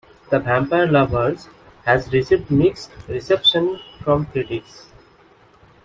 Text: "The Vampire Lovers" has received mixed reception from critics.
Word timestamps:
"The 0.31 0.39
Vampire 0.39 0.87
Lovers" 0.87 1.47
has 1.85 2.11
received 2.11 2.49
mixed 2.49 2.89
reception 3.07 3.77
from 4.03 4.25
critics. 4.25 4.87